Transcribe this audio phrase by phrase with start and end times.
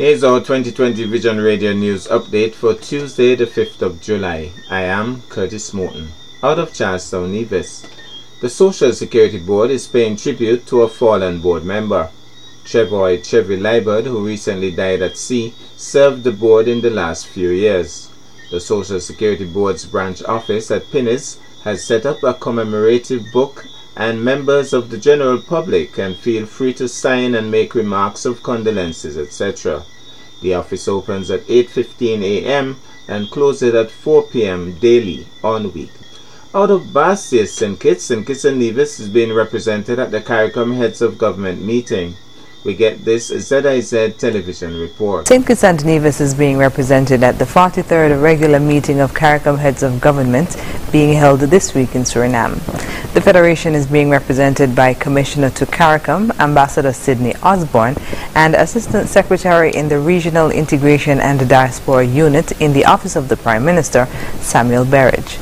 [0.00, 4.50] Here's our 2020 Vision Radio News update for Tuesday, the 5th of July.
[4.70, 6.08] I am Curtis Morton,
[6.42, 7.86] out of Charlestown, Nevis.
[8.40, 12.08] The Social Security Board is paying tribute to a fallen board member.
[12.64, 17.50] Trevor Chevy Liebert, who recently died at sea, served the board in the last few
[17.50, 18.08] years.
[18.50, 24.24] The Social Security Board's branch office at Pinnes has set up a commemorative book and
[24.24, 29.18] members of the general public can feel free to sign and make remarks of condolences,
[29.18, 29.84] etc.
[30.42, 32.80] The office opens at 8.15 a.m.
[33.08, 34.78] and closes at 4 p.m.
[34.78, 35.92] daily on week.
[36.54, 37.78] Out of Basseterre, St.
[37.78, 38.26] Kitts, St.
[38.26, 42.16] Kitts and Nevis is being represented at the CARICOM Heads of Government meeting.
[42.62, 45.28] We get this ZIZ television report.
[45.28, 45.46] St.
[45.46, 49.98] Kitts and Nevis is being represented at the 43rd regular meeting of CARICOM Heads of
[49.98, 50.58] Government
[50.92, 52.58] being held this week in Suriname.
[53.14, 57.96] The Federation is being represented by Commissioner to CARICOM, Ambassador Sidney Osborne,
[58.34, 63.38] and Assistant Secretary in the Regional Integration and Diaspora Unit in the Office of the
[63.38, 64.06] Prime Minister,
[64.40, 65.38] Samuel Berridge.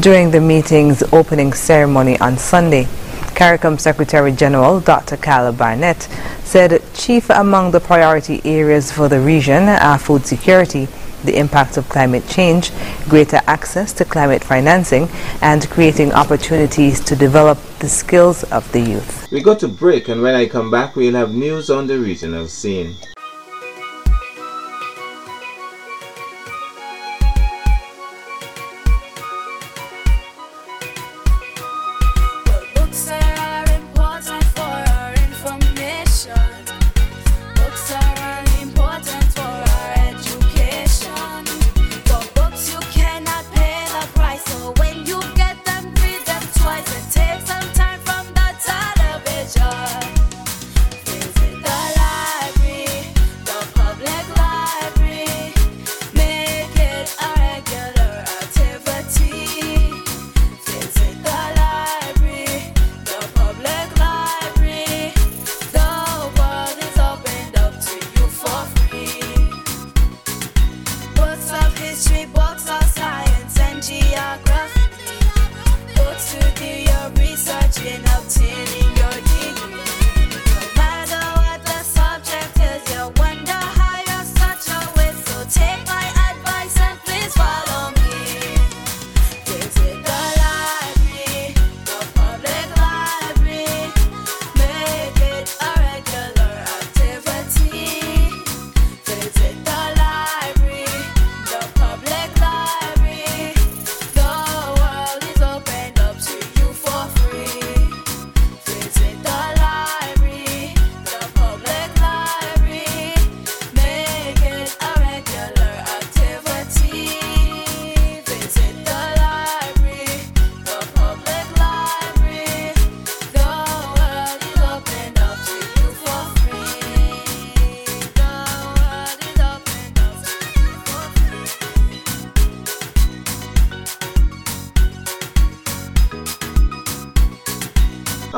[0.00, 2.88] During the meeting's opening ceremony on Sunday,
[3.34, 5.16] CARICOM Secretary General Dr.
[5.16, 6.02] Carla Barnett
[6.44, 10.86] said chief among the priority areas for the region are food security,
[11.24, 12.70] the impact of climate change,
[13.08, 15.08] greater access to climate financing,
[15.40, 19.30] and creating opportunities to develop the skills of the youth.
[19.30, 22.48] We go to break, and when I come back, we'll have news on the regional
[22.48, 22.96] scene.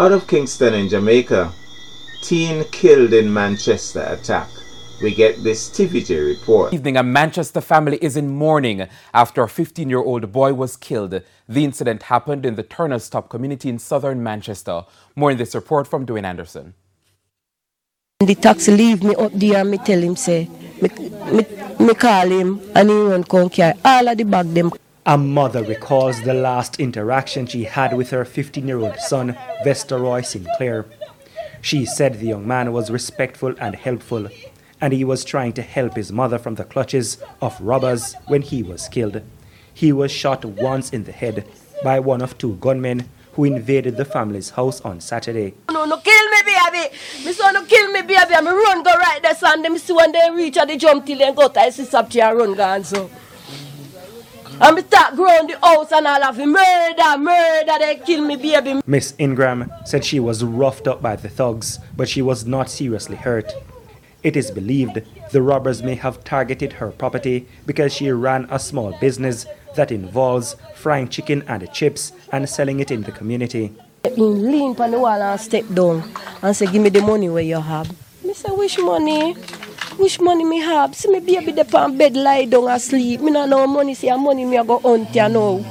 [0.05, 1.51] Out of Kingston in Jamaica,
[2.23, 4.51] teen killed in Manchester attack.
[5.01, 6.75] We get this TVJ report.
[6.75, 11.23] Evening, a Manchester family is in mourning after a 15 year old boy was killed.
[11.49, 14.83] The incident happened in the Turner's Top community in southern Manchester.
[15.17, 16.75] More in this report from Dwayne Anderson.
[18.21, 20.51] The taxi leave me up there and me tell him say,
[20.83, 20.91] me,
[21.33, 21.47] me,
[21.81, 24.71] me call him and he won't come carry all of the bag them
[25.07, 29.99] a mother recalls the last interaction she had with her 15 year old son, Vesta
[29.99, 30.87] Roy Sinclair.
[31.61, 34.29] She said the young man was respectful and helpful,
[34.81, 38.63] and he was trying to help his mother from the clutches of robbers when he
[38.63, 39.23] was killed.
[39.75, 41.47] He was shot once in the head
[41.83, 45.55] by one of two gunmen who invaded the family's house on Saturday.
[45.71, 46.95] No, no, kill me, baby.
[47.27, 48.35] Me son, no kill me, baby.
[48.35, 49.61] I'm run go right there, son.
[49.61, 52.55] Them see when they reach at the jump till they go to see and run
[52.55, 53.11] gone so.
[54.61, 58.81] And me start growing the house and all of murder, murder, they kill me baby.
[58.87, 63.17] Miss Ingram said she was roughed up by the thugs, but she was not seriously
[63.17, 63.53] hurt.
[64.23, 65.03] It is believed
[65.33, 70.55] the robbers may have targeted her property because she ran a small business that involves
[70.77, 73.73] frying chicken and chips and selling it in the community.
[74.17, 76.09] Lean on the wall and step down
[76.43, 77.91] and say, give me the money where you have.
[78.33, 79.37] Say, which money?
[79.97, 80.95] Which money me have?
[80.95, 83.21] See me baby dey on bed lie down asleep.
[83.21, 85.65] Me not know money, see money me I go hunt you know.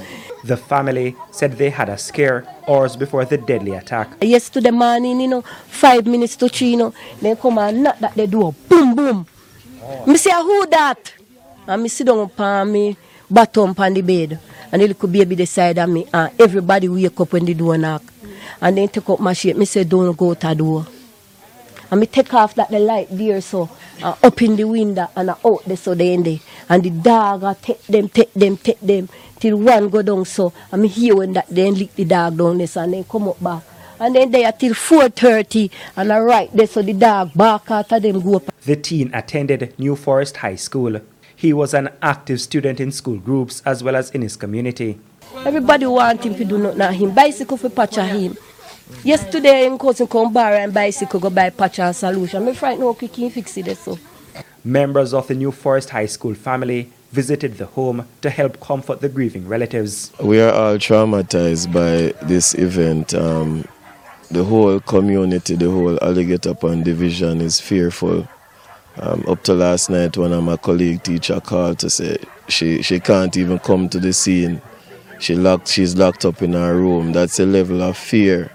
[0.43, 4.09] The family said they had a scare hours before the deadly attack.
[4.21, 8.13] Yesterday morning, you know, five minutes to three, you know, they come and knock that
[8.15, 9.25] the door, boom, boom.
[10.05, 11.13] Me say, who that?
[11.65, 12.97] And me sit down upon me,
[13.29, 14.37] bottom on the bed.
[14.71, 16.07] And the little baby beside of me.
[16.13, 18.03] And everybody wake up when the door knock.
[18.59, 19.55] And then take up my shit.
[19.57, 20.87] Me say, don't go to the door.
[21.91, 23.69] And me take off that the light there so
[24.01, 26.39] uh, up in the window and uh, out there so they in there.
[26.69, 29.09] And the dog uh, take them, take them, take them
[29.39, 32.81] till one go down so me hear when that then lick the dog down so,
[32.81, 33.63] and then come up back.
[33.99, 37.99] And then they are till 4.30 and I right there so the dog bark after
[37.99, 38.43] them go up.
[38.61, 40.99] The teen attended New Forest High School.
[41.35, 44.99] He was an active student in school groups as well as in his community.
[45.45, 47.13] Everybody want him to do nothing him.
[47.13, 48.37] Bicycle for patch him.
[49.03, 52.45] Yesterday, in cousin come bar and bicycle go buy patch and solution.
[52.45, 53.97] Me frightened how quick he fix it so.
[54.63, 59.09] Members of the New Forest High School family visited the home to help comfort the
[59.09, 60.11] grieving relatives.
[60.21, 63.13] We are all traumatized by this event.
[63.13, 63.65] Um,
[64.31, 68.27] the whole community, the whole Alligator Pond division is fearful.
[68.97, 72.99] Um, up to last night, one of my colleague teacher called to say she, she
[72.99, 74.61] can't even come to the scene.
[75.19, 77.11] She locked, she's locked up in her room.
[77.11, 78.51] That's a level of fear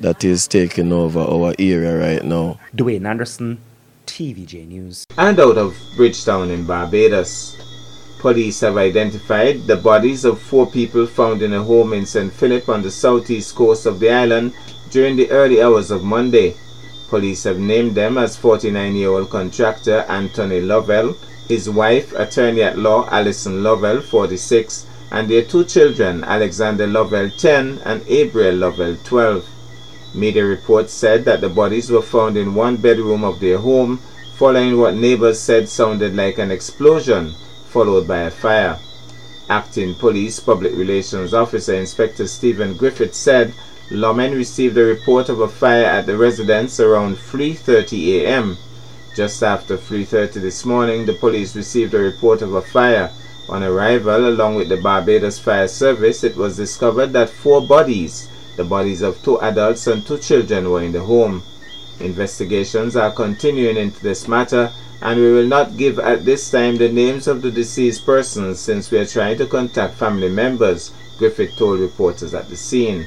[0.00, 2.58] that is taking over our area right now.
[2.74, 3.58] Dwayne Anderson,
[4.06, 5.06] TVJ News.
[5.16, 7.56] And out of Bridgetown in Barbados,
[8.18, 12.32] police have identified the bodies of four people found in a home in St.
[12.32, 14.54] Philip on the southeast coast of the island
[14.90, 16.54] during the early hours of Monday.
[17.08, 21.14] Police have named them as 49-year-old contractor Anthony Lovell,
[21.48, 27.80] his wife, attorney at law Alison Lovell, 46, and their two children, Alexander Lovell, 10,
[27.84, 29.46] and Abriel Lovell, 12.
[30.14, 33.98] Media reports said that the bodies were found in one bedroom of their home
[34.36, 37.34] following what neighbors said sounded like an explosion,
[37.68, 38.78] followed by a fire.
[39.48, 43.54] Acting Police Public Relations Officer Inspector Stephen Griffith said
[43.90, 48.56] lawmen received a report of a fire at the residence around 3.30 a.m.
[49.14, 53.10] Just after 3.30 this morning, the police received a report of a fire.
[53.48, 58.64] On arrival, along with the Barbados Fire Service, it was discovered that four bodies the
[58.64, 61.42] bodies of two adults and two children were in the home.
[62.00, 64.70] Investigations are continuing into this matter
[65.00, 68.90] and we will not give at this time the names of the deceased persons since
[68.90, 73.06] we are trying to contact family members, Griffith told reporters at the scene.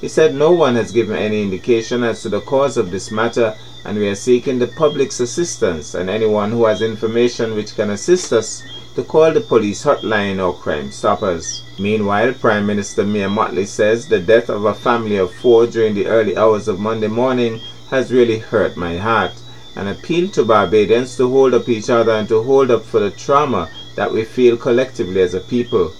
[0.00, 3.56] He said no one has given any indication as to the cause of this matter
[3.84, 8.32] and we are seeking the public's assistance and anyone who has information which can assist
[8.32, 8.62] us
[8.94, 11.62] to call the police hotline or Crime Stoppers.
[11.78, 16.06] Meanwhile, Prime Minister Mia Mottley says the death of a family of four during the
[16.06, 19.32] early hours of Monday morning has really hurt my heart
[19.76, 23.10] and appealed to Barbadians to hold up each other and to hold up for the
[23.10, 25.92] trauma that we feel collectively as a people.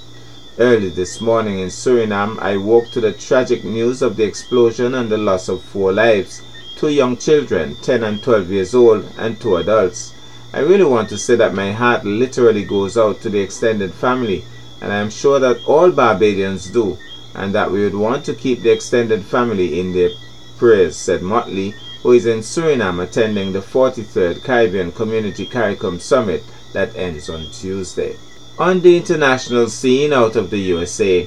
[0.58, 5.10] Early this morning in Suriname, I woke to the tragic news of the explosion and
[5.10, 6.42] the loss of four lives,
[6.76, 10.12] two young children, 10 and 12 years old, and two adults.
[10.54, 14.44] I really want to say that my heart literally goes out to the extended family,
[14.82, 16.98] and I am sure that all Barbadians do,
[17.34, 20.10] and that we would want to keep the extended family in their
[20.58, 21.72] prayers, said Mottley,
[22.02, 26.42] who is in Suriname attending the 43rd Caribbean Community CARICOM Summit
[26.74, 28.16] that ends on Tuesday.
[28.58, 31.26] On the international scene out of the USA,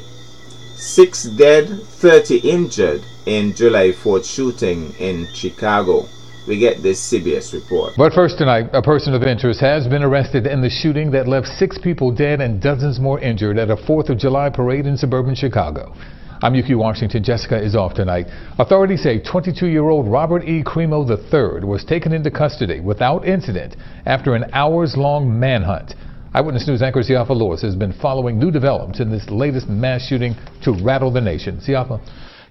[0.76, 6.08] six dead, 30 injured in July 4th shooting in Chicago.
[6.48, 7.94] We get this CBS report.
[7.98, 11.48] But first tonight, a person of interest has been arrested in the shooting that left
[11.48, 15.34] six people dead and dozens more injured at a 4th of July parade in suburban
[15.34, 15.96] Chicago.
[16.44, 17.24] I'm Yuki Washington.
[17.24, 18.28] Jessica is off tonight.
[18.60, 20.64] Authorities say 22-year-old Robert E.
[20.64, 23.76] Crimo III was taken into custody without incident
[24.06, 25.96] after an hours-long manhunt.
[26.36, 30.36] Eyewitness News anchor Siafa Lewis has been following new developments in this latest mass shooting
[30.64, 31.60] to rattle the nation.
[31.66, 32.00] Siafa.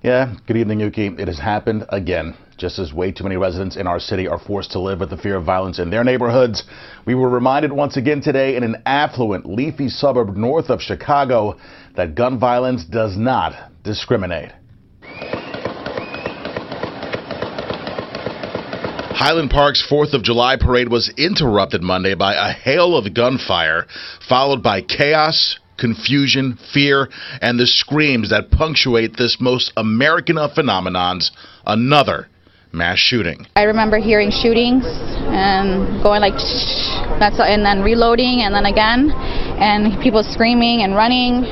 [0.02, 1.06] Yeah, good evening, Yuki.
[1.06, 2.34] It has happened again.
[2.56, 5.16] Just as way too many residents in our city are forced to live with the
[5.16, 6.62] fear of violence in their neighborhoods,
[7.04, 11.56] we were reminded once again today in an affluent, leafy suburb north of Chicago
[11.96, 14.52] that gun violence does not discriminate.
[19.16, 23.87] Highland Park's 4th of July parade was interrupted Monday by a hail of gunfire,
[24.28, 27.08] followed by chaos, confusion, fear,
[27.40, 31.30] and the screams that punctuate this most American of phenomenons,
[31.66, 32.28] another
[32.74, 33.46] mass shooting.
[33.56, 36.34] I remember hearing shootings and going like
[37.22, 39.10] that's and then reloading and then again
[39.62, 41.46] and people screaming and running.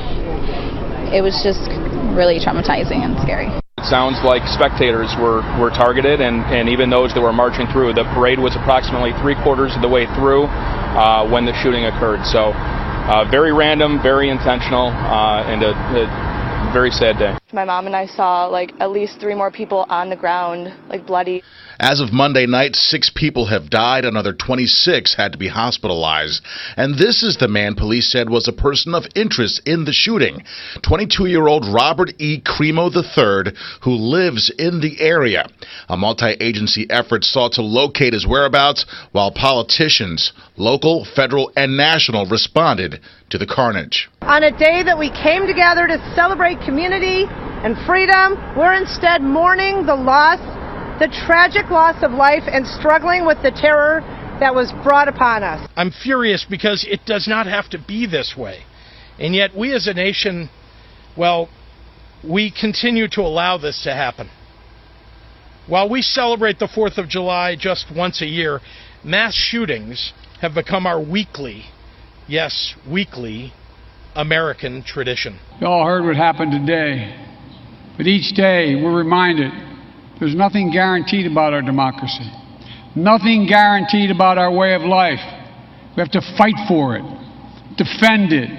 [1.15, 1.71] It was just
[2.13, 3.47] really traumatizing and scary.
[3.77, 7.93] It sounds like spectators were, were targeted, and, and even those that were marching through.
[7.93, 12.23] The parade was approximately three quarters of the way through uh, when the shooting occurred.
[12.23, 16.32] So, uh, very random, very intentional, uh, and a, a
[16.73, 17.37] very sad day.
[17.53, 21.05] My mom and I saw like at least three more people on the ground, like
[21.05, 21.43] bloody.
[21.79, 26.43] As of Monday night, six people have died, another 26 had to be hospitalized.
[26.77, 30.43] And this is the man police said was a person of interest in the shooting
[30.83, 32.41] 22 year old Robert E.
[32.41, 35.47] Crimo III, who lives in the area.
[35.89, 42.27] A multi agency effort sought to locate his whereabouts while politicians, local, federal, and national,
[42.27, 42.99] responded
[43.31, 44.09] to the carnage.
[44.21, 49.85] On a day that we came together to celebrate community and freedom, we're instead mourning
[49.85, 50.39] the loss
[51.03, 53.99] the tragic loss of life and struggling with the terror
[54.39, 55.67] that was brought upon us.
[55.75, 58.63] I'm furious because it does not have to be this way.
[59.19, 60.49] And yet, we as a nation,
[61.17, 61.49] well,
[62.23, 64.29] we continue to allow this to happen.
[65.67, 68.61] While we celebrate the 4th of July just once a year,
[69.03, 71.65] mass shootings have become our weekly,
[72.29, 73.51] yes, weekly,
[74.15, 75.37] American tradition.
[75.59, 77.13] You all heard what happened today,
[77.97, 79.72] but each day we're reminded
[80.19, 82.31] there's nothing guaranteed about our democracy,
[82.95, 85.19] nothing guaranteed about our way of life.
[85.95, 87.03] We have to fight for it,
[87.77, 88.49] defend it,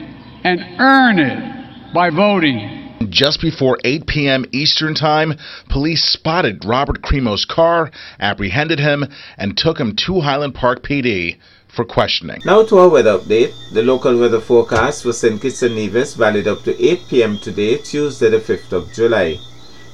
[0.45, 2.81] and earn it by voting.
[3.09, 4.45] Just before 8 p.m.
[4.53, 5.35] Eastern Time,
[5.69, 9.05] police spotted Robert Crimo's car, apprehended him,
[9.37, 12.41] and took him to Highland Park PD for questioning.
[12.45, 13.53] Now to our weather update.
[13.73, 15.41] The local weather forecast for St.
[15.41, 17.39] Kitts and Nevis valid up to 8 p.m.
[17.39, 19.39] today, Tuesday the 5th of July.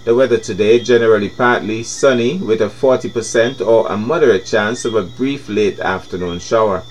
[0.02, 5.02] The weather today generally partly sunny with a 40% or a moderate chance of a
[5.02, 6.82] brief late afternoon shower.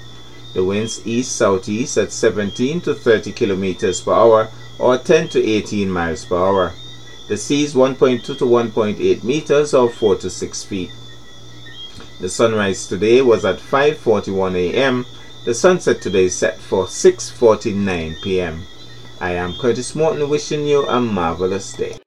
[0.54, 5.90] The winds east southeast at 17 to 30 kilometers per hour or 10 to 18
[5.90, 6.74] miles per hour.
[7.28, 10.92] The seas 1.2 to 1.8 meters or 4 to 6 feet.
[12.20, 15.06] The sunrise today was at 5:41 a.m.
[15.46, 18.62] The sunset today is set for 6:49 p.m.
[19.20, 21.98] I am Curtis Morton wishing you a marvelous day.